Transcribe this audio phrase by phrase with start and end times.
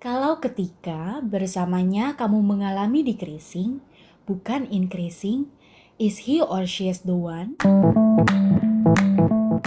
[0.00, 3.84] Kalau ketika bersamanya kamu mengalami decreasing,
[4.24, 5.52] bukan increasing,
[6.00, 7.60] is he or she is the one?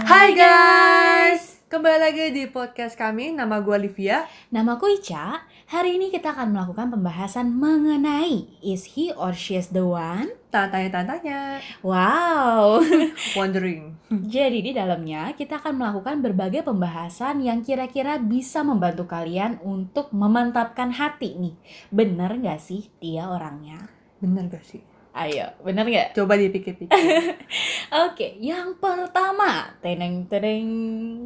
[0.00, 3.30] Hai guys, kembali lagi di podcast kami.
[3.30, 4.26] Nama gue Olivia.
[4.50, 5.46] Namaku Ica.
[5.70, 10.34] Hari ini kita akan melakukan pembahasan mengenai is he or she is the one?
[10.50, 12.82] Tanya-tanya, Wow.
[13.38, 13.94] wondering.
[14.10, 20.90] Jadi di dalamnya kita akan melakukan berbagai pembahasan yang kira-kira bisa membantu kalian untuk memantapkan
[20.90, 21.54] hati nih.
[21.94, 23.86] Bener gak sih dia orangnya?
[24.18, 24.93] Bener gak sih?
[25.14, 26.18] Ayo, bener gak?
[26.18, 26.90] Coba dipikir-pikir.
[28.10, 30.66] Oke, yang pertama, teneng teneng.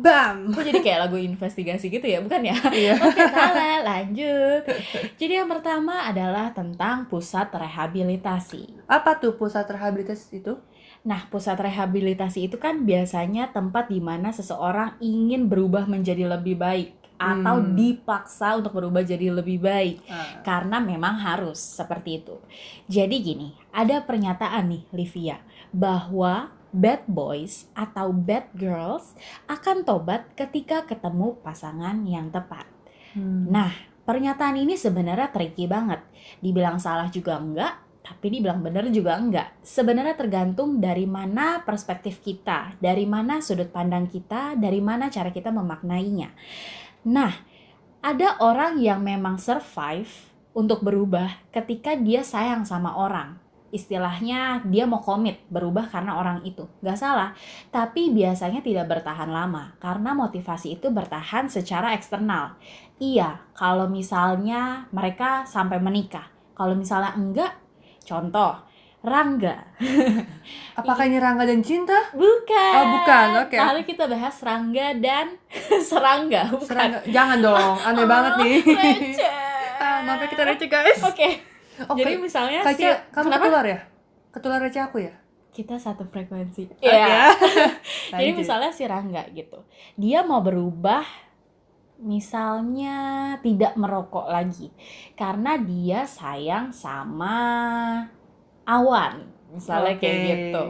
[0.05, 0.53] Bam.
[0.53, 2.53] Kok jadi kayak lagu investigasi gitu ya, bukan ya?
[2.69, 3.01] Iya.
[3.01, 3.81] Oke, salah.
[3.81, 4.69] Lanjut.
[5.17, 8.85] Jadi yang pertama adalah tentang pusat rehabilitasi.
[8.93, 10.61] Apa tuh pusat rehabilitasi itu?
[11.09, 16.98] Nah, pusat rehabilitasi itu kan biasanya tempat di mana seseorang ingin berubah menjadi lebih baik
[17.19, 17.75] atau Hmm.
[17.75, 22.39] dipaksa untuk berubah jadi lebih baik Ah, karena memang harus seperti itu.
[22.87, 25.43] Jadi gini, ada pernyataan nih Livia
[25.75, 29.19] bahwa bad boys atau bad girls
[29.51, 32.65] akan tobat ketika ketemu pasangan yang tepat.
[33.19, 33.51] hmm.
[33.51, 33.73] Nah,
[34.07, 36.01] pernyataan ini sebenarnya tricky banget.
[36.39, 37.73] Dibilang salah juga enggak,
[38.05, 39.61] tapi dibilang benar juga enggak.
[39.61, 45.53] Sebenarnya tergantung dari mana perspektif kita, dari mana sudut pandang kita, dari mana cara kita
[45.53, 46.33] memaknainya.
[47.09, 47.33] Nah,
[48.05, 53.41] ada orang yang memang survive untuk berubah ketika dia sayang sama orang.
[53.73, 56.69] Istilahnya dia mau komit berubah karena orang itu.
[56.85, 57.33] Gak salah,
[57.73, 62.61] tapi biasanya tidak bertahan lama karena motivasi itu bertahan secara eksternal.
[63.01, 66.29] Iya, kalau misalnya mereka sampai menikah.
[66.53, 67.57] Kalau misalnya enggak,
[68.05, 68.68] contoh,
[68.99, 69.63] Rangga.
[70.79, 72.11] Apakah ini Rangga dan Cinta?
[72.11, 72.75] Bukan.
[72.75, 73.55] Oh, bukan, oke.
[73.55, 75.39] Hari kita bahas Rangga dan
[75.89, 76.67] Serangga, bukan.
[76.67, 76.99] Serangga.
[77.07, 78.59] Jangan dong, aneh banget nih.
[78.67, 79.33] Oh, receh.
[79.79, 80.99] Ah, maaf ya kita receh guys.
[81.07, 81.29] Oke.
[81.87, 82.03] Oke.
[82.03, 83.39] Jadi misalnya Kak si kamu Kenapa?
[83.47, 83.79] ketular ya?
[84.35, 85.15] Ketular receh aku ya?
[85.49, 86.71] kita satu frekuensi.
[86.79, 87.35] Iya.
[88.15, 88.47] Jadi Lanjut.
[88.47, 89.67] misalnya si Rangga gitu.
[89.99, 91.03] Dia mau berubah
[91.99, 94.71] misalnya tidak merokok lagi
[95.19, 97.35] karena dia sayang sama
[98.69, 99.25] awan.
[99.49, 100.29] Misalnya kayak Oke.
[100.29, 100.65] gitu.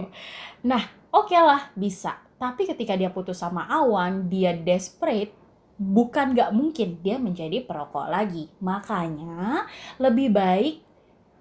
[0.63, 2.23] Nah, oke lah bisa.
[2.39, 5.35] Tapi ketika dia putus sama awan, dia desperate
[5.79, 8.47] bukan gak mungkin dia menjadi perokok lagi.
[8.63, 9.67] Makanya
[9.99, 10.87] lebih baik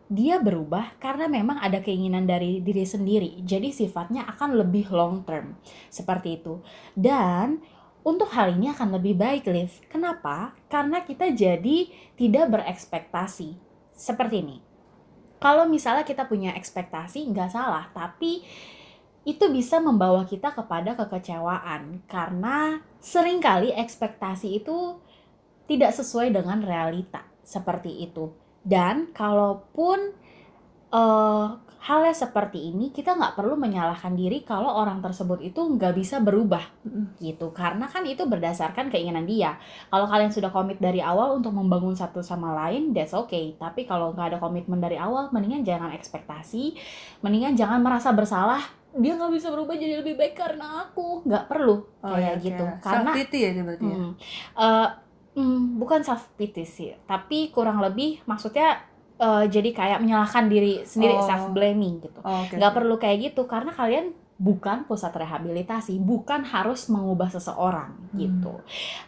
[0.07, 3.43] dia berubah karena memang ada keinginan dari diri sendiri.
[3.45, 5.53] Jadi sifatnya akan lebih long term.
[5.93, 6.63] Seperti itu.
[6.97, 7.61] Dan
[8.07, 9.83] untuk hal ini akan lebih baik, Liv.
[9.91, 10.55] Kenapa?
[10.71, 13.59] Karena kita jadi tidak berekspektasi.
[13.91, 14.66] Seperti ini.
[15.37, 17.89] Kalau misalnya kita punya ekspektasi, nggak salah.
[17.93, 18.41] Tapi
[19.27, 22.01] itu bisa membawa kita kepada kekecewaan.
[22.09, 24.97] Karena sering kali ekspektasi itu
[25.69, 27.27] tidak sesuai dengan realita.
[27.45, 28.33] Seperti itu.
[28.65, 30.15] Dan kalaupun
[30.87, 36.17] eh halnya seperti ini, kita nggak perlu menyalahkan diri kalau orang tersebut itu nggak bisa
[36.17, 36.63] berubah
[37.21, 37.53] gitu.
[37.53, 39.55] Karena kan itu berdasarkan keinginan dia.
[39.93, 43.53] Kalau kalian sudah komit dari awal untuk membangun satu sama lain, that's okay.
[43.61, 46.73] Tapi kalau nggak ada komitmen dari awal, mendingan jangan ekspektasi,
[47.21, 48.61] mendingan jangan merasa bersalah.
[48.97, 52.65] Dia nggak bisa berubah jadi lebih baik karena aku nggak perlu Oh, kayak ya, gitu.
[52.81, 53.97] Karena self-pity ya ini berarti ya?
[53.97, 54.11] Hmm.
[54.57, 54.87] Eh,
[55.37, 58.81] hmm, bukan self pity sih, tapi kurang lebih maksudnya
[59.17, 61.25] eh, jadi kayak menyalahkan diri sendiri, Oh.
[61.25, 62.19] self blaming gitu.
[62.21, 62.77] Oh, Nggak oke.
[62.77, 68.17] perlu kayak gitu karena kalian bukan pusat rehabilitasi, bukan harus mengubah seseorang Hmm.
[68.21, 68.53] gitu.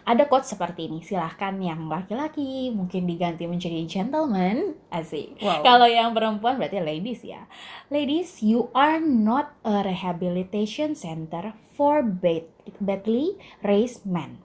[0.02, 5.38] Ada quote seperti ini, silahkan yang laki-laki mungkin diganti menjadi gentleman, asik.
[5.38, 5.62] Wow.
[5.62, 7.46] Kalau yang perempuan berarti ladies ya.
[7.94, 12.50] Ladies, you are not a rehabilitation center for bad,
[12.82, 14.42] badly raised men.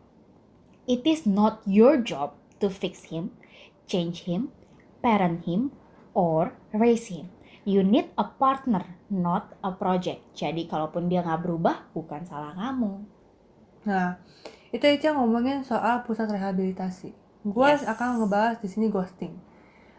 [0.84, 3.32] It is not your job to fix him,
[3.88, 4.52] change him,
[5.04, 5.68] parent him,
[6.16, 7.28] or raise him.
[7.68, 10.24] You need a partner, not a project.
[10.32, 13.04] Jadi kalaupun dia nggak berubah, bukan salah kamu.
[13.84, 14.16] Nah,
[14.72, 17.12] itu Ica ngomongin soal pusat rehabilitasi.
[17.44, 17.84] Gua Yes.
[17.84, 19.36] akan ngebahas di sini ghosting.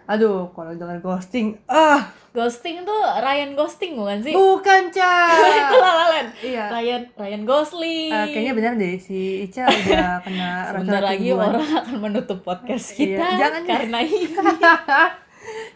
[0.05, 4.35] Aduh, kalau dengar ghosting, ah, Ghosting tuh Ryan Ghosting bukan sih?
[4.35, 5.15] bukan Ca.
[5.65, 6.29] Itu La La Land.
[6.43, 6.65] Iya.
[6.67, 8.11] Ryan Ryan Gosling.
[8.11, 13.17] Eh, kayaknya benar deh si Ica udah kena Sebentar lagi orang aakan menutup podcast Iya,
[13.17, 13.63] kita jangan.
[13.63, 14.27] karena ini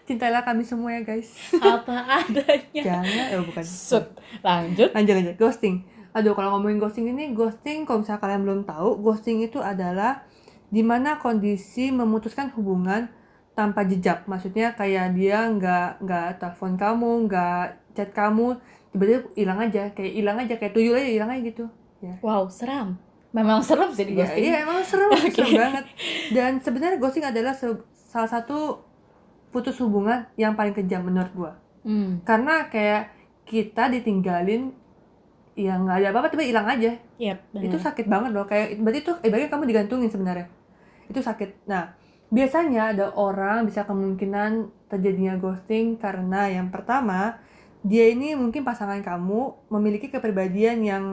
[0.04, 1.30] Cintailah kami semua ya guys.
[1.56, 2.82] apa adanya.
[2.82, 3.64] Jangan, eh bukan.
[3.64, 4.06] Sud.
[4.42, 4.90] Lanjut.
[4.92, 5.36] Lanjut lanjut.
[5.38, 5.76] Ghosting.
[6.12, 10.26] Aduh, kalau ngomongin ghosting ini, ghosting kalau misalnya kalian belum tahu, ghosting itu adalah
[10.68, 13.14] di mana kondisi memutuskan hubungan
[13.60, 14.24] tanpa jejak.
[14.24, 18.56] Maksudnya kayak dia nggak nggak telepon kamu, nggak chat kamu,
[18.90, 21.66] tiba-tiba hilang aja, kayak hilang aja, kayak tuyul aja hilang aja gitu.
[22.00, 22.16] Ya.
[22.24, 22.96] Wow, seram.
[23.30, 24.42] Memang serem sih di Iya, ghosting.
[24.42, 25.30] iya emang serem, Oke.
[25.30, 25.86] serem banget.
[26.32, 28.80] Dan sebenarnya ghosting adalah se- salah satu
[29.50, 31.52] putus hubungan yang paling kejam menurut gua.
[31.84, 33.12] Hmm, Karena kayak
[33.44, 34.72] kita ditinggalin
[35.54, 36.96] ya nggak ada apa-apa tiba hilang aja.
[37.20, 37.44] yep.
[37.52, 38.48] Itu sakit banget loh.
[38.48, 40.48] Kayak berarti itu ibaratnya kamu digantungin sebenarnya.
[41.06, 41.68] Itu sakit.
[41.68, 41.94] Nah,
[42.30, 47.42] biasanya ada orang bisa kemungkinan terjadinya ghosting karena yang pertama
[47.82, 51.06] dia ini mungkin pasangan kamu memiliki kepribadian yang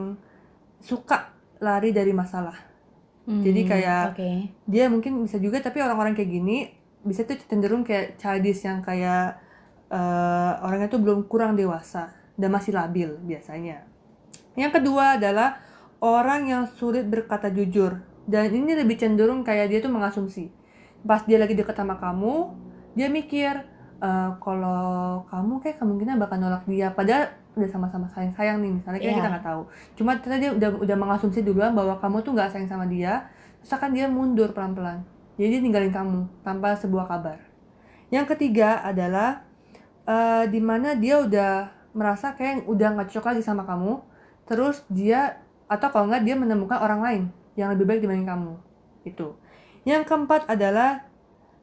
[0.77, 2.53] suka lari dari masalah.
[3.25, 4.31] Hmm, jadi kayak- Oke.
[4.69, 6.57] dia mungkin bisa juga tapi orang-orang kayak gini
[7.03, 9.41] bisa tuh cenderung kayak childish yang kayak
[9.87, 13.87] eh, orangnya tuh belum kurang dewasa dan masih labil biasanya.
[14.59, 15.63] Yang kedua adalah
[16.03, 20.51] orang yang sulit berkata jujur dan ini lebih cenderung kayak dia tuh mengasumsi.
[21.07, 22.51] Pas dia lagi deket sama kamu,
[22.93, 23.53] dia mikir
[23.97, 29.13] eh, kalau kamu kayak kemungkinan bakal nolak dia padahal udah sama-sama sayang-sayang nih misalnya kayak
[29.15, 29.19] Iya.
[29.23, 29.61] kita nggak tahu.
[29.97, 33.25] Cuma ternyata dia udah udah mengasumsi duluan bahwa kamu tuh nggak sayang sama dia,
[33.63, 35.01] terus akan dia mundur pelan-pelan.
[35.41, 37.41] Jadi dia ninggalin kamu tanpa sebuah kabar.
[38.13, 39.41] Yang ketiga adalah
[40.05, 43.97] eh di mana dia udah merasa kayak udah nggak cocok lagi sama kamu,
[44.45, 47.23] terus dia atau kalau nggak dia menemukan orang lain
[47.57, 48.53] yang lebih baik dibanding kamu.
[49.01, 49.33] Itu.
[49.87, 51.07] Yang keempat adalah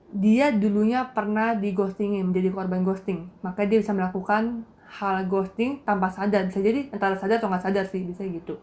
[0.08, 3.28] dia dulunya pernah di ghostingin, menjadi korban ghosting.
[3.44, 6.48] Maka dia bisa melakukan hal ghosting tanpa sadar.
[6.48, 8.56] Bisa jadi antara sadar atau nggak sadar sih, bisa gitu.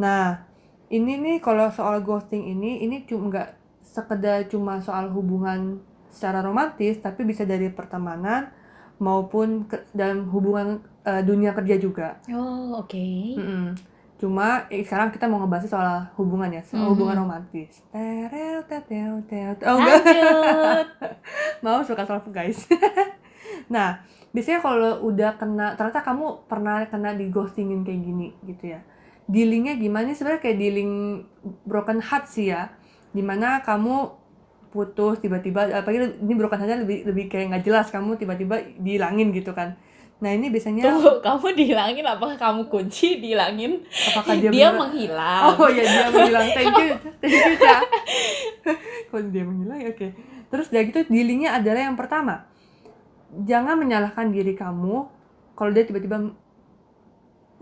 [0.00, 0.48] Nah,
[0.88, 3.48] ini nih kalau soal ghosting ini, ini cuma nggak
[3.84, 8.48] sekedar cuma soal hubungan secara romantis, tapi bisa dari pertemanan
[8.96, 12.16] maupun ke, dalam hubungan eh, dunia kerja juga.
[12.32, 13.04] Oh, oke.
[13.36, 13.76] Mm-mm.
[14.16, 16.92] Cuma eh, sekarang kita mau ngebahas soal hubungan ya, soal Mhm.
[16.92, 17.84] hubungan romantis.
[17.88, 19.66] Tereu, teteu, teu, teu.
[19.66, 20.02] Oh enggak,
[21.64, 22.64] mau suka self guys.
[23.74, 24.00] nah,
[24.32, 28.80] biasanya kalau udah kena, ternyata kamu pernah kena di ghostingin kayak gini gitu ya.
[29.26, 30.06] Dealingnya gimana?
[30.06, 30.92] Ini Sebenarnya kayak dealing
[31.64, 32.72] broken heart sih ya.
[33.10, 34.24] Di mana kamu
[34.66, 39.52] putus tiba-tiba, apalagi ini broken heartnya lebih lebih kayak nggak jelas kamu tiba-tiba dihilangin gitu
[39.52, 39.76] kan.
[40.16, 43.84] Nah ini biasanya Tunggu, kamu dihilangin apakah kamu kunci dihilangin?
[43.84, 45.42] apakah dia, Dia, menghilang.
[45.60, 46.46] Oh ya dia menghilang.
[46.56, 46.90] Thank you,
[47.20, 47.76] thank you Ca.
[49.12, 50.08] Kalau dia menghilang ya oke.
[50.48, 52.48] Terus dari gitu dealingnya adalah yang pertama,
[53.44, 55.04] jangan menyalahkan diri kamu
[55.52, 56.32] kalau dia tiba-tiba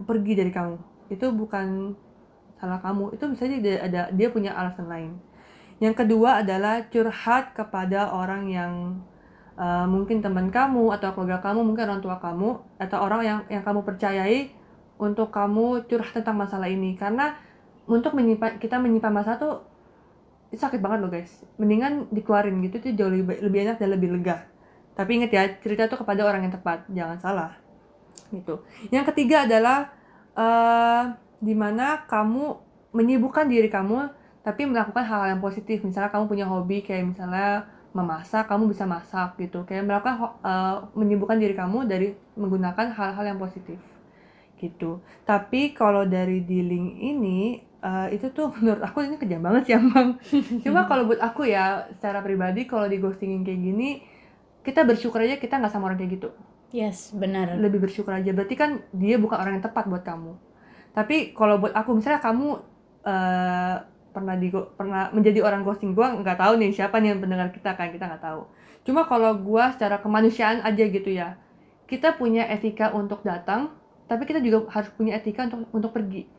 [0.07, 0.77] pergi dari kamu.
[1.11, 1.99] Itu bukan
[2.63, 3.19] salah kamu.
[3.19, 5.19] Itu bisa jadi dia ada dia punya alasan lain.
[5.83, 9.03] Yang kedua adalah curhat kepada orang yang
[9.59, 13.63] uh, mungkin teman kamu atau keluarga kamu, mungkin orang tua kamu atau orang yang yang
[13.63, 14.51] kamu percayai
[14.99, 16.95] untuk kamu curhat tentang masalah ini.
[16.95, 17.35] Karena
[17.85, 19.55] untuk menyimpan kita menyimpan masalah tuh
[20.55, 21.43] itu sakit banget loh guys.
[21.59, 24.47] Mendingan dikeluarin gitu tuh jauh lebih, lebih enak dan lebih lega.
[24.95, 27.51] Tapi ingat ya cerita tuh kepada orang yang tepat jangan salah.
[28.31, 28.63] Gitu.
[28.95, 29.91] Yang ketiga adalah
[30.35, 31.03] eh
[31.43, 32.57] di mana kamu
[32.95, 34.09] menyibukkan diri kamu
[34.47, 35.83] tapi melakukan hal-hal yang positif.
[35.83, 39.63] Misalnya kamu punya hobi kayak misalnya memasak kamu bisa masak gitu.
[39.69, 39.87] Kayak
[40.21, 43.81] ho- eh, menyibukkan diri kamu dari menggunakan hal-hal yang positif
[44.59, 45.03] gitu.
[45.29, 50.19] Tapi kalau dari dealing ini eh, itu tuh menurut aku ini kejam banget sih emang
[50.65, 53.89] cuma kalau buat aku ya secara pribadi kalau di ghostingin kayak gini
[54.65, 56.29] kita bersyukur aja kita nggak sama orang kayak gitu.
[56.75, 57.55] Yes, benar.
[57.55, 58.35] lebih bersyukur aja.
[58.35, 60.35] Berarti kan dia bukan orang yang tepat buat kamu.
[60.95, 62.49] Tapi kalau buat aku misalnya kamu
[63.07, 63.77] eh,
[64.15, 67.75] pernah di pernah menjadi orang ghosting gua nggak tahu nih siapa nih yang pendengar kita
[67.75, 68.47] kan kita nggak tahu.
[68.87, 71.35] Cuma kalau gua secara kemanusiaan aja gitu ya
[71.91, 73.75] kita punya etika untuk datang
[74.07, 76.31] tapi kita juga harus punya etika untuk untuk pergi.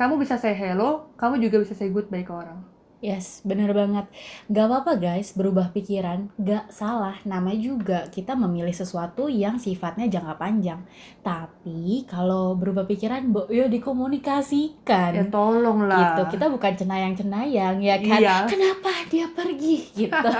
[0.00, 4.10] Kamu bisa say hello kamu juga bisa say goodbye ke orang Yes, bener banget.
[4.50, 6.34] Gak apa-apa guys, berubah pikiran.
[6.34, 10.82] Gak salah, nama juga kita memilih sesuatu yang sifatnya jangka panjang.
[11.22, 15.14] Tapi kalau berubah pikiran, bo, yo dikomunikasikan.
[15.14, 18.36] ya tolong lah gitu kita bukan cenayang-cenayang ya kan Iya.
[18.50, 20.30] kenapa dia pergi gitu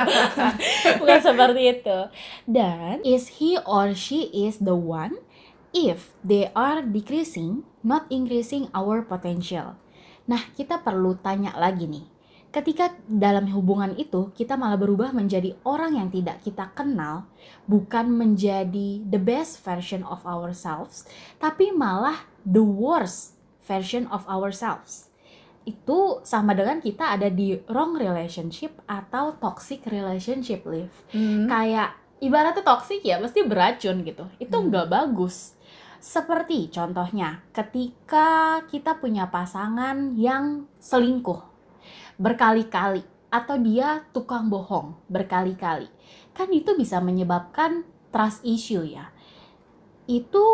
[0.99, 1.99] bukan seperti itu
[2.45, 5.15] dan is he or she is the one
[5.71, 9.77] if they are decreasing not increasing our potential
[10.25, 12.05] nah kita perlu tanya lagi nih
[12.49, 17.29] ketika dalam hubungan itu kita malah berubah menjadi orang yang tidak kita kenal
[17.69, 21.05] bukan menjadi the best version of ourselves
[21.37, 23.37] tapi malah the worst
[23.69, 25.13] version of ourselves.
[25.69, 31.45] Itu sama dengan kita ada di wrong relationship atau toxic relationship live Hmm.
[31.45, 31.93] kayak
[32.25, 34.25] ibaratnya toxic ya pasti beracun gitu.
[34.41, 34.73] Itu Hmm.
[34.73, 35.53] nggak bagus.
[36.01, 41.48] Seperti contohnya ketika kita punya pasangan yang selingkuh
[42.19, 45.89] berkali-kali atau dia tukang bohong berkali-kali.
[46.35, 49.13] Kan itu bisa menyebabkan trust issue ya.
[50.09, 50.45] Itu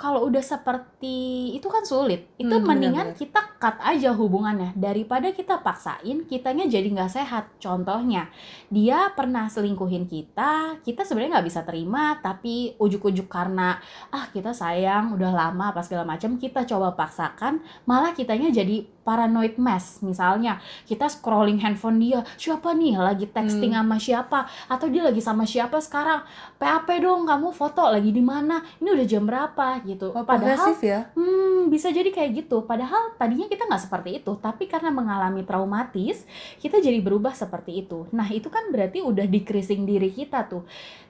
[0.00, 2.30] kalau udah seperti itu kan sulit.
[2.38, 3.18] Itu Hmm, mendingan benar-benar.
[3.18, 4.72] kita cut aja hubungannya.
[4.72, 7.52] Daripada kita paksain kitanya jadi nggak sehat.
[7.60, 8.32] Contohnya
[8.72, 13.76] dia pernah selingkuhin kita kita sebenarnya nggak bisa terima tapi ujuk-ujuk karena
[14.08, 19.58] ah kita sayang udah lama apa segala macam kita coba paksakan malah kitanya jadi paranoid
[19.58, 19.98] mess.
[20.00, 22.94] Misalnya kita scrolling handphone dia siapa nih?
[22.94, 23.82] Lagi texting Hmm.
[23.82, 24.38] sama siapa?
[24.70, 26.22] Atau dia lagi sama siapa sekarang?
[26.56, 28.62] PAP dong kamu foto lagi di mana?
[28.78, 29.82] Ini udah jam berapa?
[29.82, 30.14] Gitu.
[30.14, 31.10] Oh, padahal ya?
[31.18, 32.62] Hmm, bisa jadi kayak gitu.
[32.62, 36.22] Padahal tadinya kita nggak seperti itu, tapi karena mengalami traumatis,
[36.62, 38.06] kita jadi berubah seperti itu.
[38.14, 40.62] Nah, itu kan berarti udah decreasing diri kita tuh.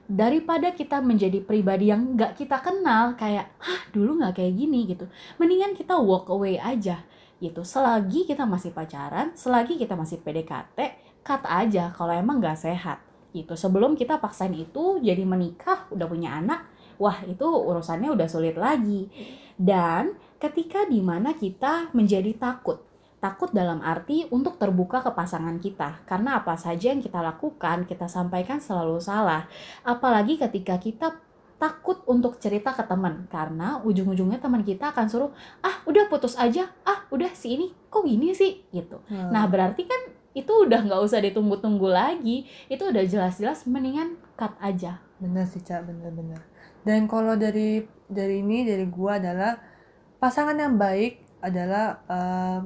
[0.08, 5.04] Daripada kita menjadi pribadi yang nggak kita kenal, kayak, hah dulu nggak kayak gini gitu.
[5.36, 7.04] Mendingan kita walk away aja
[7.38, 7.60] gitu.
[7.60, 10.78] Selagi kita masih pacaran, selagi kita masih PDKT,
[11.20, 13.54] cut aja kalau emang nggak sehat gitu.
[13.54, 16.66] Sebelum kita paksain itu jadi menikah, udah punya anak,
[17.00, 19.06] wah itu urusannya udah sulit lagi.
[19.56, 22.80] Dan ketika di mana kita menjadi takut.
[23.20, 26.00] Takut dalam arti untuk terbuka ke pasangan kita.
[26.08, 29.44] Karena apa saja yang kita lakukan, kita sampaikan selalu salah.
[29.84, 31.20] Apalagi ketika kita
[31.60, 33.28] takut untuk cerita ke teman.
[33.28, 35.30] Karena ujung-ujungnya teman kita akan suruh,
[35.60, 38.64] ah udah putus aja, ah udah si ini, kok gini sih?
[38.72, 38.96] Gitu.
[39.12, 39.28] Hmm.
[39.28, 42.48] Nah berarti kan itu udah nggak usah ditunggu-tunggu lagi.
[42.72, 45.04] Itu udah jelas-jelas mendingan cut aja.
[45.20, 46.40] bener sih cak bener-bener
[46.80, 49.52] dan kalau dari dari ini dari gua adalah
[50.20, 52.60] pasangan yang baik adalah eh,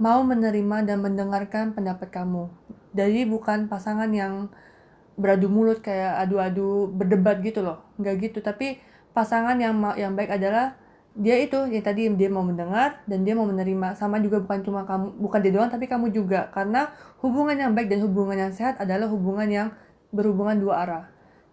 [0.00, 2.50] mau menerima dan mendengarkan pendapat kamu.
[2.96, 4.50] Jadi bukan pasangan yang
[5.14, 7.84] beradu mulut kayak adu-adu berdebat gitu loh.
[8.00, 8.38] Nggak gitu.
[8.42, 8.80] Tapi
[9.14, 10.74] pasangan yang yang baik adalah
[11.14, 13.94] dia itu ya tadi dia mau mendengar dan dia mau menerima.
[13.94, 16.50] Sama juga bukan cuma kamu bukan dia doang tapi kamu juga.
[16.50, 16.90] Karena
[17.22, 19.68] hubungan yang baik dan hubungan yang sehat adalah hubungan yang
[20.10, 21.04] berhubungan dua arah.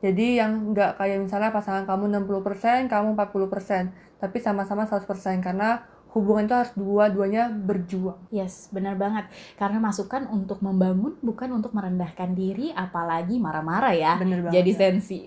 [0.01, 5.09] Jadi yang nggak kayak misalnya pasangan kamu 60%, kamu 40%, tapi sama-sama 100%
[5.41, 8.19] karena hubungan itu harus dua-duanya berjuang.
[8.29, 9.31] Yes, benar banget.
[9.55, 14.13] Karena masukan untuk membangun bukan untuk merendahkan diri, apalagi marah-marah ya.
[14.19, 14.61] Bener banget.
[14.61, 14.77] Jadi ya.
[14.77, 15.19] sensi.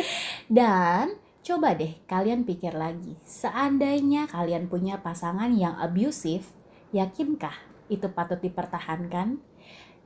[0.46, 6.46] Dan coba deh kalian pikir lagi, seandainya kalian punya pasangan yang abusive,
[6.92, 7.54] yakinkah
[7.88, 9.40] itu patut dipertahankan?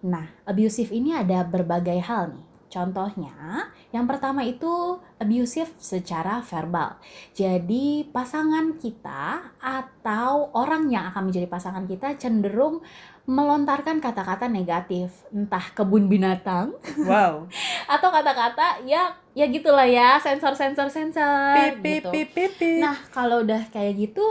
[0.00, 2.46] Nah, abusive ini ada berbagai hal nih.
[2.70, 7.02] Contohnya, yang pertama itu abusive secara verbal.
[7.34, 12.82] Jadi, pasangan kita atau orang yang akan menjadi pasangan kita cenderung
[13.26, 16.74] melontarkan kata-kata negatif, entah kebun binatang
[17.06, 17.46] Wow.
[17.94, 22.10] atau kata-kata ya ya gitulah ya sensor sensor sensor Pip, pip, gitu.
[22.10, 22.78] pip, pip, pip.
[22.82, 24.24] Nah kalau udah kayak gitu,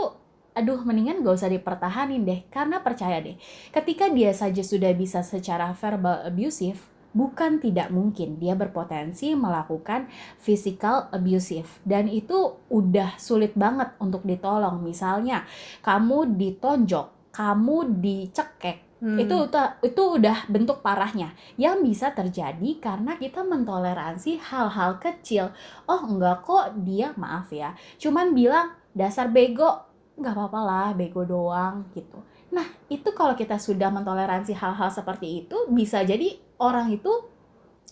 [0.52, 3.40] aduh mendingan gak usah dipertahanin deh karena percaya deh,
[3.72, 10.06] ketika dia saja sudah bisa secara verbal abusive, bukan tidak mungkin dia berpotensi melakukan
[10.38, 11.68] physical abusive.
[11.82, 14.82] Dan itu udah sulit banget untuk ditolong.
[14.82, 15.46] Misalnya
[15.82, 19.16] kamu ditonjok, kamu dicekek, Hmm.
[19.16, 19.32] itu
[19.80, 21.32] itu udah bentuk parahnya.
[21.56, 25.56] Yang bisa terjadi karena kita mentoleransi hal-hal kecil.
[25.88, 29.88] Oh enggak kok dia maaf ya cuman bilang dasar bego.
[30.20, 32.20] Nggak apa-apa lah bego doang gitu.
[32.52, 37.10] Nah itu kalau kita sudah mentoleransi hal-hal seperti itu bisa jadi orang itu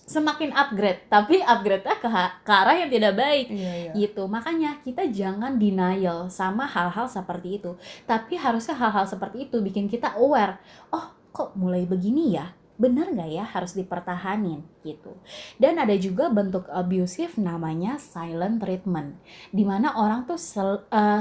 [0.08, 2.08] semakin upgrade tapi upgrade-nya ke,
[2.40, 3.46] ke arah yang tidak baik.
[3.52, 3.92] Iya, iya.
[3.92, 4.24] gitu.
[4.24, 7.76] Makanya kita jangan denial sama hal-hal seperti itu.
[8.08, 10.56] Tapi harusnya hal-hal seperti itu bikin kita aware
[10.92, 12.56] oh kok mulai begini ya?
[12.78, 14.64] Benar nggak ya harus dipertahanin?
[14.80, 15.12] Gitu.
[15.60, 19.18] Dan ada juga bentuk abusive namanya silent treatment
[19.52, 21.20] di mana orang tuh sel- eh,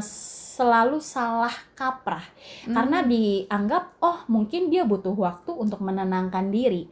[0.55, 2.23] selalu salah kaprah.
[2.63, 3.09] Karena Hmm.
[3.11, 6.87] dianggap oh mungkin dia butuh waktu untuk menenangkan diri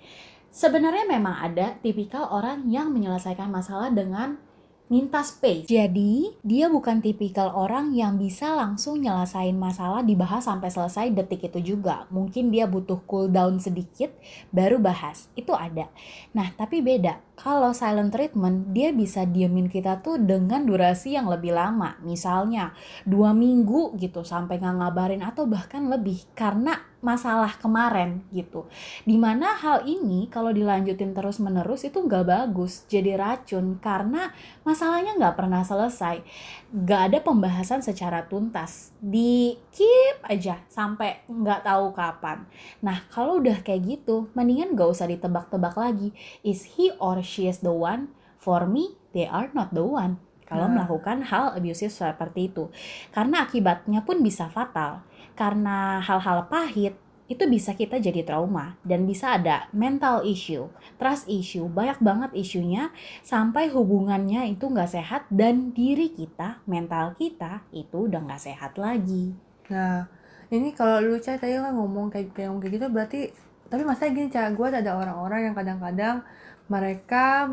[0.56, 4.40] sebenarnya memang ada tipikal orang yang menyelesaikan masalah dengan
[4.86, 5.66] minta space.
[5.66, 11.76] Jadi, dia bukan tipikal orang yang bisa langsung nyelesain masalah dibahas sampai selesai detik itu
[11.76, 12.06] juga.
[12.14, 14.14] Mungkin dia butuh cool down sedikit
[14.54, 15.26] baru bahas.
[15.34, 15.90] Itu ada.
[16.38, 17.18] Nah, tapi beda.
[17.34, 21.98] Kalau silent treatment, dia bisa diemin kita tuh dengan durasi yang lebih lama.
[22.06, 22.78] Misalnya,
[23.10, 28.66] dua minggu gitu sampai nggak ngabarin atau bahkan lebih karena masalah kemarin gitu.
[29.06, 34.34] Di mana hal ini kalau dilanjutin terus menerus itu nggak bagus, jadi racun karena
[34.66, 36.26] masalahnya nggak pernah selesai,
[36.74, 42.50] nggak ada pembahasan secara tuntas, di keep aja sampai nggak tahu kapan.
[42.82, 46.10] Nah kalau udah kayak gitu, mendingan nggak usah ditebak-tebak lagi,
[46.42, 48.10] is he or she is the one?
[48.42, 50.18] For me, they are not the one.
[50.46, 50.86] Kalau Nah.
[50.86, 52.70] melakukan hal abusive seperti itu,
[53.10, 55.02] karena akibatnya pun bisa fatal
[55.36, 60.70] karena hal-hal pahit itu bisa kita jadi trauma dan bisa ada mental issue,
[61.01, 62.94] trust issue, banyak banget isunya
[63.25, 69.34] sampai hubungannya itu nggak sehat dan diri kita, mental kita itu udah nggak sehat lagi.
[69.74, 70.06] Nah,
[70.54, 73.22] ini kalau lu cah tadi kan ngomong kayak ngomong kayak gitu berarti
[73.65, 76.22] tapi masalah gini cah gue ada orang-orang yang kadang-kadang
[76.70, 77.50] mereka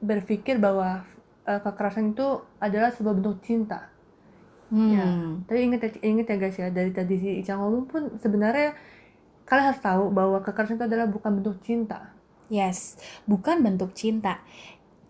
[0.00, 1.04] berpikir bahwa
[1.44, 3.92] uh, kekerasan itu adalah sebuah bentuk cinta
[4.70, 4.90] Hmm.
[4.94, 5.06] Ya.
[5.50, 8.78] Tapi inget ya, inget ya guys ya dari tadi si Ica ngomong pun sebenarnya
[9.44, 12.14] kalian harus tahu bahwa kekerasan itu adalah bukan bentuk cinta.
[12.50, 14.42] Yes, bukan bentuk cinta.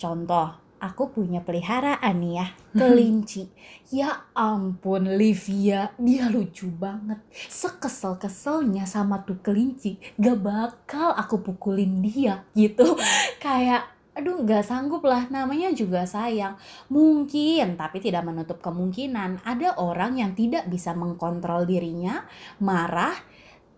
[0.00, 2.46] Contoh, aku punya peliharaan nih ya,
[2.80, 3.52] kelinci.
[3.92, 7.20] ya ampun, Livia, dia lucu banget.
[7.52, 12.96] Sekesel-keselnya sama tuh kelinci, gak bakal aku pukulin dia gitu.
[13.44, 15.26] Kayak aduh nggak sanggup lah.
[15.32, 16.60] Namanya juga sayang.
[16.92, 22.28] Mungkin tapi tidak menutup kemungkinan ada orang yang tidak bisa mengkontrol dirinya
[22.60, 23.16] marah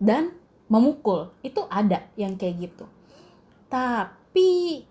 [0.03, 0.35] dan
[0.67, 1.31] memukul.
[1.39, 2.85] Itu ada yang kayak gitu.
[3.71, 4.83] Tapi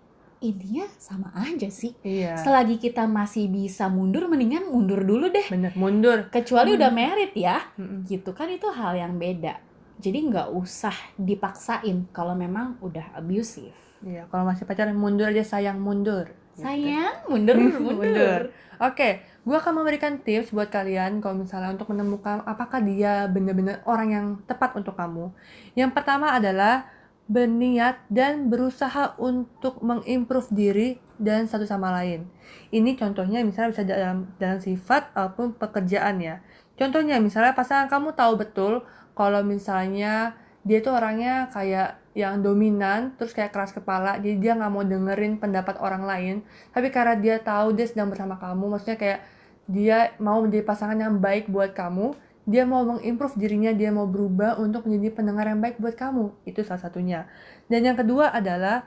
[0.43, 1.95] intinya sama aja sih.
[2.03, 2.35] Iya.
[2.35, 5.47] selagi kita masih bisa mundur mendingan mundur dulu deh.
[5.47, 6.27] Bener mundur.
[6.33, 6.77] kecuali Hmm.
[6.81, 7.63] udah merit ya.
[7.79, 8.03] Mm-mm.
[8.09, 9.61] gitu kan itu hal yang beda.
[10.03, 15.79] Jadi nggak usah dipaksain kalau memang udah abusive Iya, kalau masih pacaran mundur aja sayang
[15.79, 16.27] mundur.
[16.53, 16.69] Gitu.
[16.69, 18.41] sayang mundur mundur, Mundur.
[18.77, 24.09] Oke, gue akan memberikan tips buat kalian kalau misalnya untuk menemukan apakah dia benar-benar orang
[24.11, 25.31] yang tepat untuk kamu.
[25.73, 26.91] Yang pertama adalah
[27.31, 32.27] berniat dan berusaha untuk mengimprove diri dan satu sama lain.
[32.75, 36.43] Ini contohnya misalnya bisa dalam dalam sifat ataupun pekerjaan ya.
[36.75, 38.83] Contohnya misalnya pasangan kamu tahu betul
[39.15, 40.35] kalau misalnya
[40.67, 45.41] dia tuh orangnya kayak yang dominan terus kayak keras kepala jadi dia nggak mau dengerin
[45.41, 46.35] pendapat orang lain.
[46.71, 49.19] Tapi karena dia tahu dia sedang bersama kamu maksudnya kayak
[49.65, 54.59] dia mau menjadi pasangan yang baik buat kamu dia mau mengimprove dirinya dia mau berubah
[54.59, 56.43] untuk menjadi pendengar yang baik buat kamu.
[56.43, 57.23] Itu salah satunya.
[57.71, 58.83] Dan yang kedua adalah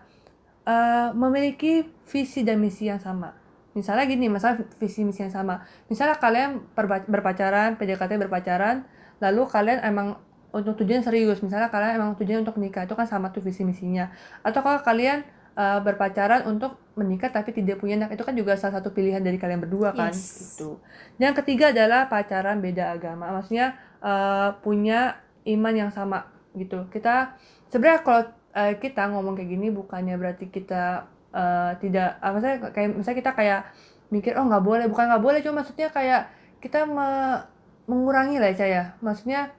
[0.68, 3.33] eh, memiliki visi dan misi yang sama.
[3.73, 5.64] Misalnya gini masalah visi misi yang sama.
[5.88, 6.68] Misalnya kalian
[7.09, 8.85] berpacaran PDKT berpacaran
[9.21, 10.21] lalu kalian emang
[10.56, 11.44] untuk tujuan serius.
[11.44, 14.08] Misalnya kalian emang tujuan untuk menikah itu kan sama tuh visi misinya.
[14.40, 15.20] Atau kalau kalian
[15.52, 19.36] uh, berpacaran untuk menikah tapi tidak punya anak itu kan juga salah satu pilihan dari
[19.36, 20.56] kalian berdua kan Yes.
[20.56, 20.80] gitu.
[21.21, 23.28] Yang ketiga adalah pacaran beda agama.
[23.36, 26.25] Maksudnya uh, punya iman yang sama
[26.56, 26.88] gitu.
[26.88, 27.36] Kita
[27.69, 28.23] sebenarnya kalau
[28.56, 31.04] uh, kita ngomong kayak gini bukannya berarti kita
[31.36, 33.60] uh, tidak apa saya kayak misalnya kita kayak
[34.08, 34.86] mikir oh nggak boleh.
[34.88, 36.32] Bukan nggak boleh cuma maksudnya kayak
[36.64, 37.45] kita me-
[37.86, 38.84] mengurangi lah ya Ca, ya.
[39.04, 39.52] Maksudnya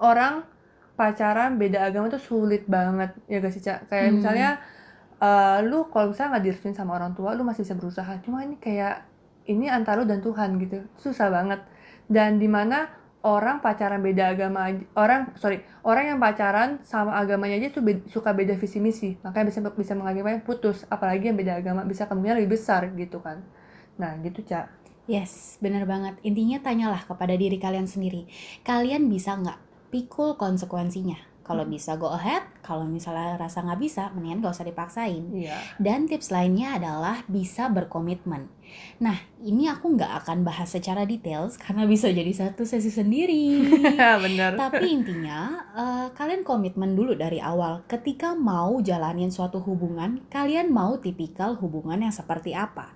[0.00, 0.42] orang
[0.94, 3.90] pacaran beda agama tuh sulit banget ya gak sih Cak?
[3.90, 4.16] kayak Hmm.
[4.22, 4.48] misalnya
[5.22, 8.56] eh, lu kalau misalnya nggak direstuin sama orang tua lu masih bisa berusaha cuma ini
[8.58, 9.02] kayak
[9.50, 11.60] ini antara lu dan Tuhan gitu susah banget
[12.10, 12.88] dan di mana
[13.24, 18.30] orang pacaran beda agama orang sorry orang yang pacaran sama agamanya aja tuh be- suka
[18.36, 22.60] beda visi misi makanya bisa bisa mengakibatkan putus apalagi yang beda agama bisa kemungkinan lebih
[22.60, 23.40] besar gitu kan
[23.96, 26.16] nah gitu cak Yes, bener banget.
[26.24, 28.24] Intinya tanyalah kepada diri kalian sendiri.
[28.64, 29.60] Kalian bisa nggak
[29.94, 31.14] pikul konsekuensinya?
[31.46, 31.70] Kalau Hmm.
[31.70, 35.28] bisa go ahead, kalau misalnya rasa nggak bisa, mendingan gak usah dipaksain.
[35.30, 38.50] iya Dan tips lainnya adalah bisa berkomitmen.
[39.02, 43.66] Nah, ini aku nggak akan bahas secara details karena bisa jadi satu sesi sendiri.
[44.24, 47.82] bener Tapi intinya, eh, kalian komitmen dulu dari awal.
[47.90, 52.94] Ketika mau jalanin suatu hubungan, kalian mau tipikal hubungan yang seperti apa?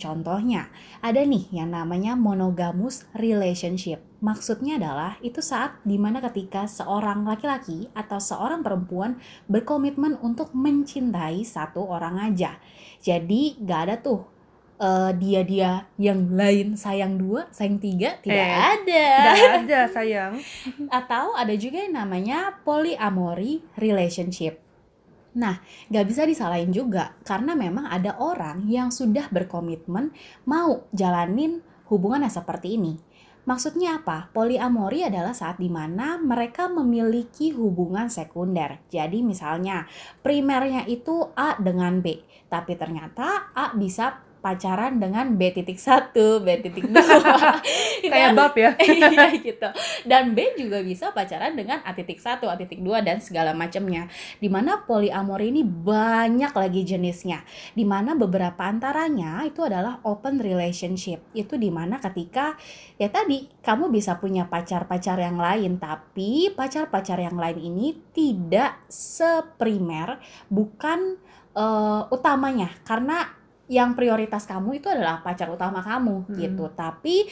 [0.00, 0.72] Contohnya,
[1.04, 4.00] ada nih yang namanya monogamous relationship.
[4.24, 11.44] Maksudnya adalah itu saat di mana ketika seorang laki-laki atau seorang perempuan berkomitmen untuk mencintai
[11.44, 12.56] satu orang aja.
[13.00, 14.39] Jadi gak ada tuh
[14.80, 20.32] eh, dia-dia yang lain sayang dua, sayang tiga, tidak Eh, ada tidak ada sayang
[20.88, 24.58] atau ada juga yang namanya polyamory relationship.
[25.30, 30.10] Nah, gak bisa disalahin juga karena memang ada orang yang sudah berkomitmen
[30.42, 32.98] mau jalanin hubungan yang seperti ini.
[33.46, 34.28] Maksudnya apa?
[34.36, 38.84] Polyamory adalah saat di mana mereka memiliki hubungan sekunder.
[38.92, 39.88] Jadi misalnya
[40.20, 42.20] primernya itu A dengan B,
[42.52, 47.60] tapi ternyata A bisa pacaran dengan B titik satu, B titik dua.
[48.12, 49.68] Kayak bab ya iya gitu.
[50.08, 54.08] Dan B juga bisa pacaran dengan A titik satu, A titik dua dan segala macamnya.
[54.40, 57.44] Di mana poliamori ini banyak lagi jenisnya.
[57.76, 61.20] Di mana beberapa antaranya itu adalah open relationship.
[61.36, 62.56] Itu di mana ketika
[62.96, 70.16] ya tadi kamu bisa punya pacar-pacar yang lain, tapi pacar-pacar yang lain ini tidak seprimer,
[70.48, 71.20] bukan
[71.54, 73.39] eh, utamanya karena
[73.70, 76.34] yang prioritas kamu itu adalah pacar utama kamu Hmm.
[76.34, 76.66] gitu.
[76.74, 77.30] Tapi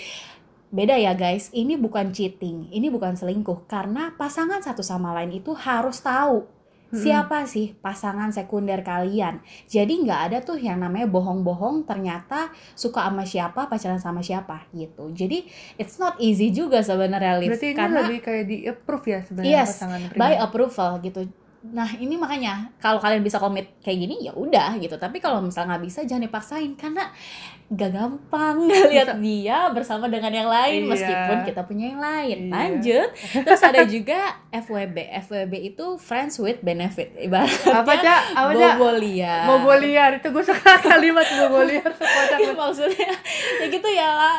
[0.69, 5.51] beda ya guys, ini bukan cheating, ini bukan selingkuh karena pasangan satu sama lain itu
[5.51, 6.47] harus tahu
[6.89, 7.05] Mm-mm.
[7.05, 9.41] siapa sih pasangan sekunder kalian.
[9.67, 15.13] Jadi nggak ada tuh yang namanya bohong-bohong ternyata suka sama siapa, pacaran sama siapa gitu.
[15.13, 17.53] Jadi it's not easy juga sebenarnya Liv.
[17.53, 20.37] Berarti ini karena lebih kayak di approve ya sebenarnya Yes, pasangan by pribadi.
[20.39, 21.21] approval gitu.
[21.61, 24.95] Nah ini makanya kalau kalian bisa komit kayak gini ya udah gitu.
[24.95, 27.11] Tapi kalau misalnya nggak bisa jangan dipaksain karena
[27.69, 30.89] gak gampang lihat dia bersama dengan yang lain Iya.
[30.89, 32.39] meskipun kita punya yang lain.
[32.41, 32.53] Iya.
[32.55, 33.09] Lanjut.
[33.45, 34.97] Terus ada juga FWB.
[35.29, 37.13] FWB itu friends with benefit.
[37.13, 38.23] Ibaratnya Apa cak?
[38.33, 38.75] Apa cak?
[38.79, 39.45] bobo liar.
[39.45, 42.57] Bobo liar itu gue suka kalimat bobo liar sekocak banget.
[42.57, 43.11] Maksudnya
[43.59, 44.37] ya gitu ya lah.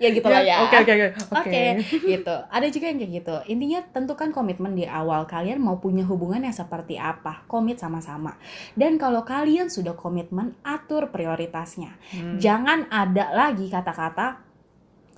[0.00, 0.56] Ya gitu lah ya.
[0.64, 1.08] Oke oke oke.
[1.36, 1.62] Oke,
[2.08, 2.34] gitu.
[2.48, 3.36] Ada juga yang kayak gitu.
[3.48, 7.48] Intinya tentukan komitmen di awal kalian mau punya hubungan yang seperti apa.
[7.48, 8.36] Komit sama-sama.
[8.76, 11.96] Dan kalau kalian sudah komitmen, atur prioritasnya.
[12.12, 12.36] Hmm.
[12.36, 14.50] Jangan ada lagi kata-kata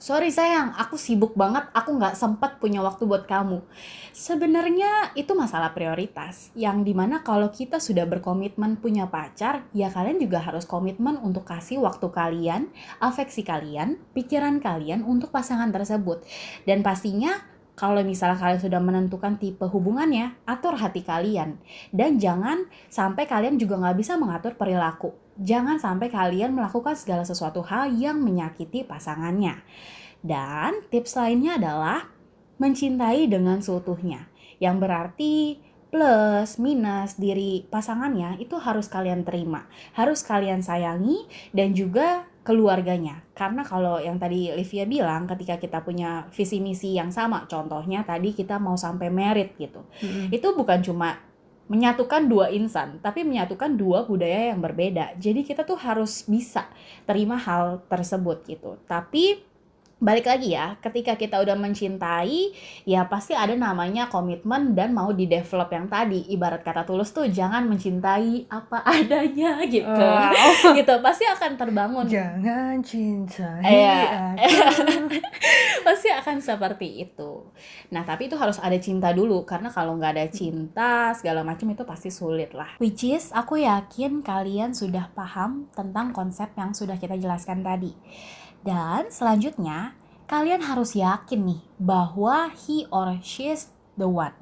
[0.03, 3.63] Sorry sayang, aku sibuk banget, aku nggak sempat punya waktu buat kamu.
[4.11, 10.19] Sebenarnya itu masalah prioritas, yang di mana kalau kita sudah berkomitmen punya pacar, ya kalian
[10.19, 16.27] juga harus komitmen untuk kasih waktu kalian, afeksi kalian, pikiran kalian untuk pasangan tersebut.
[16.67, 17.52] Dan pastinya
[17.83, 21.59] kalau misalnya kalian sudah menentukan tipe hubungannya, atur hati kalian.
[21.91, 25.11] Dan jangan sampai kalian juga nggak bisa mengatur perilaku.
[25.43, 29.67] Jangan sampai kalian melakukan segala sesuatu hal yang menyakiti pasangannya.
[30.23, 32.07] Dan tips lainnya adalah
[32.63, 34.31] mencintai dengan seutuhnya.
[34.63, 35.35] Yang berarti
[35.91, 39.67] plus minus diri pasangannya itu harus kalian terima,
[39.99, 43.23] harus kalian sayangi dan juga keluarganya.
[43.33, 48.35] Karena kalau yang tadi Livia bilang ketika kita punya visi misi yang sama, contohnya tadi
[48.35, 49.87] kita mau sampai merit gitu.
[50.03, 50.35] Mm-mm.
[50.35, 51.19] Itu bukan cuma
[51.71, 55.17] menyatukan dua insan, tapi menyatukan dua budaya yang berbeda.
[55.17, 56.69] Jadi kita tuh harus bisa
[57.09, 58.77] terima hal tersebut gitu.
[58.85, 59.41] Tapi
[60.03, 62.51] balik lagi ya, ketika kita udah mencintai,
[62.83, 66.27] ya pasti ada namanya komitmen dan mau di develop yang tadi.
[66.27, 69.87] Ibarat kata tulus tuh jangan mencintai apa adanya gitu.
[69.87, 70.75] Wow.
[70.79, 73.63] gitu pasti akan terbangun Jangan cintai
[74.43, 74.43] aku.
[75.87, 77.47] pasti akan seperti itu.
[77.95, 81.87] Nah, tapi itu harus ada cinta dulu karena kalau nggak ada cinta segala macam itu
[81.87, 82.75] pasti sulit lah.
[82.83, 87.95] Which is aku yakin kalian sudah paham tentang konsep yang sudah kita jelaskan tadi.
[88.63, 89.99] Dan selanjutnya
[90.31, 94.33] kalian harus yakin nih bahwa he or she is the one.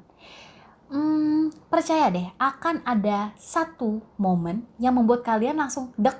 [0.91, 6.19] Hmm, percaya deh akan ada satu momen yang membuat kalian langsung dek,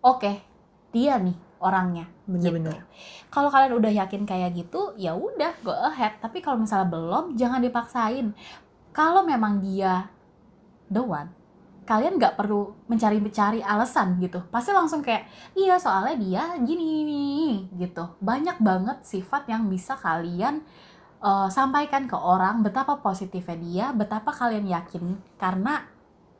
[0.00, 0.32] oke,
[0.94, 2.06] dia nih orangnya.
[2.26, 2.86] Bener-bener.
[3.28, 6.22] Kalau kalian udah yakin kayak gitu, ya udah go ahead.
[6.22, 8.30] Tapi kalau misalnya belum, jangan dipaksain.
[8.94, 10.06] Kalau memang dia
[10.86, 11.34] the one,
[11.92, 14.40] kalian nggak perlu mencari-cari alasan gitu.
[14.48, 17.24] Pasti langsung kayak, iya soalnya dia gini gini
[17.76, 18.16] gitu.
[18.24, 20.64] Banyak banget sifat yang bisa kalian
[21.20, 25.84] uh, sampaikan ke orang betapa positifnya dia, betapa kalian yakin karena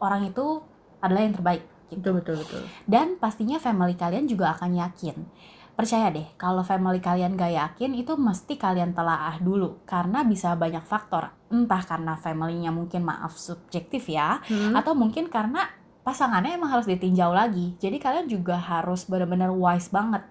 [0.00, 0.64] orang itu
[1.04, 1.64] adalah yang terbaik.
[1.92, 2.62] Gitu Betul betul betul.
[2.88, 5.28] dan pastinya family kalian juga akan yakin.
[5.72, 10.84] Percaya deh, kalau family kalian gak yakin itu mesti kalian telaah dulu karena bisa banyak
[10.84, 11.32] faktor.
[11.48, 14.76] Entah karena familynya mungkin maaf subjektif ya, Hmm.
[14.76, 15.64] atau mungkin karena
[16.04, 17.72] pasangannya emang harus ditinjau lagi.
[17.80, 20.22] Jadi kalian juga harus benar-benar wise banget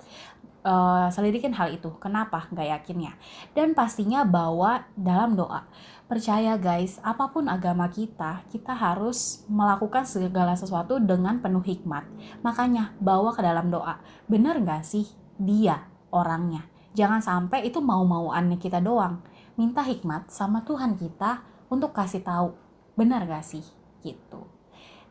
[0.61, 1.89] eh, selidikin hal itu.
[1.97, 3.17] Kenapa nggak yakinnya?
[3.57, 5.65] Dan pastinya bawa dalam doa.
[6.05, 12.05] Percaya guys, apa pun agama kita, kita harus melakukan segala sesuatu dengan penuh hikmat.
[12.45, 13.97] Makanya bawa ke dalam doa.
[14.29, 15.09] Bener nggak sih
[15.41, 16.69] dia orangnya?
[16.93, 19.25] Jangan sampai itu mau-mauannya kita doang.
[19.57, 21.41] Minta hikmat sama Tuhan kita
[21.73, 22.53] untuk kasih tahu.
[22.93, 23.65] Benar gak sih?
[24.05, 24.45] Gitu.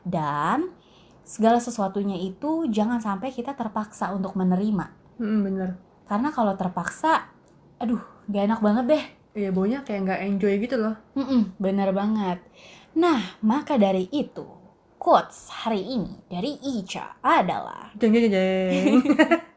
[0.06, 0.70] Dan
[1.26, 4.86] segala sesuatunya itu jangan sampai kita terpaksa untuk menerima.
[5.18, 5.76] Hmm, bener.
[6.06, 7.26] Karena kalau terpaksa,
[7.82, 9.04] aduh, gak enak banget deh.
[9.30, 10.98] Iya baunya kayak nggak enjoy gitu loh.
[11.14, 12.42] Mm-mm, bener banget.
[12.98, 14.42] Nah, maka dari itu,
[14.98, 18.98] quotes hari ini dari Ica adalah jeng jeng, jeng.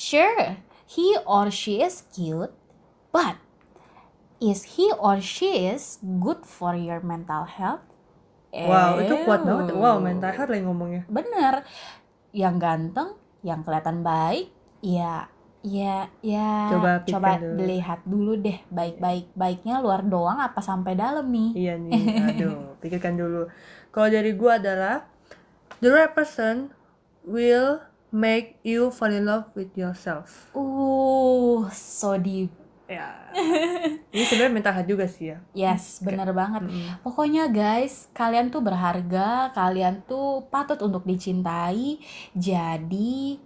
[0.00, 0.56] Sure,
[0.88, 2.56] he or she is cute,
[3.12, 3.36] but
[4.40, 7.84] is he or she is good for your mental health?
[8.50, 9.76] wow itu kuat banget.
[9.76, 10.08] Wow Ew.
[10.08, 11.02] mental health lagi ngomongnya.
[11.06, 11.68] Bener,
[12.32, 13.12] yang ganteng,
[13.44, 14.48] yang kelihatan baik,
[14.80, 15.28] ya,
[15.60, 16.72] ya, ya.
[16.72, 17.56] Coba pikirkan dulu.
[17.60, 21.50] dilihat dulu deh, baik-baik, baiknya luar doang apa sampai dalam nih?
[21.54, 21.92] Iya nih.
[22.34, 23.52] Aduh pikirkan dulu.
[23.92, 25.04] Kalau dari gua adalah
[25.84, 26.72] the right person
[27.22, 30.50] will make you fall in love with yourself.
[30.54, 32.50] Uh, so deep.
[32.90, 33.30] Ya.
[34.14, 35.38] Ini sebenarnya mental health juga sih ya.
[35.54, 36.66] Yes, bener banget.
[36.66, 37.06] Mm-mm.
[37.06, 42.02] Pokoknya guys, kalian tuh berharga, kalian tuh patut untuk dicintai.
[42.34, 43.38] Jadi,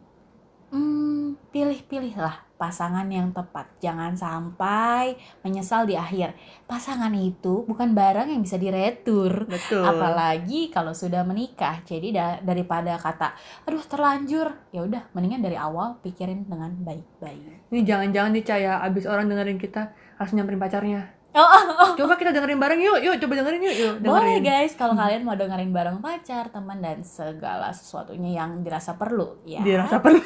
[0.72, 3.68] hmm, pilih-pilihlah pasangan yang tepat.
[3.84, 6.32] Jangan sampai menyesal di akhir.
[6.64, 9.44] Pasangan itu bukan barang yang bisa diretur.
[9.44, 9.84] Betul.
[9.84, 11.84] Apalagi kalau sudah menikah.
[11.84, 13.36] Jadi da- daripada kata,
[13.68, 17.68] aduh terlanjur, ya udah mendingan dari awal pikirin dengan baik-baik.
[17.68, 21.13] Ini jangan-jangan nih Caya, abis orang dengerin kita harus nyamperin pacarnya.
[21.34, 21.90] Oh, oh, oh.
[21.94, 24.62] Coba kita dengerin bareng yuk, yuk coba dengerin yuk, yuk Boleh dengerin.
[24.64, 29.58] guys, kalau kalian mau dengerin bareng pacar, teman dan segala sesuatunya yang dirasa perlu, ya.
[29.60, 30.22] Dirasa perlu.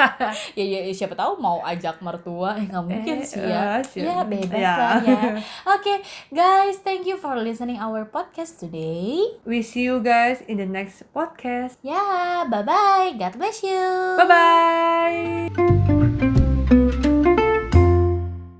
[0.58, 3.82] ya, ya, ya, siapa tahu mau ajak mertua, eh nggak mungkin Eh, sih ya.
[3.82, 4.00] sih.
[4.00, 4.74] Ya bebas Ya.
[4.76, 5.22] lah ya.
[5.74, 5.94] Oke,
[6.30, 9.18] guys, thank you for listening our podcast today.
[9.42, 11.82] We see you guys in the next podcast.
[11.82, 12.00] Ya,
[12.46, 13.10] bye bye.
[13.14, 13.82] God bless you.
[14.14, 15.91] Bye bye.